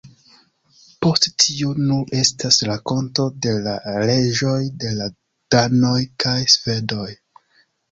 [1.05, 3.77] Post tio nur estas rakonto de la
[4.07, 5.11] reĝoj de la
[5.57, 7.09] Danoj kaj Svedoj.